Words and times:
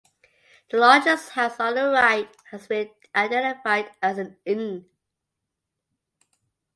The 0.71 0.77
largest 0.79 1.29
house 1.29 1.59
on 1.59 1.75
the 1.75 1.85
right 1.89 2.27
has 2.49 2.65
been 2.65 2.89
identified 3.15 3.91
as 4.01 4.17
an 4.17 4.35
inn. 4.45 4.87